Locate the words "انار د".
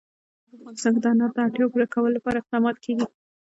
1.11-1.37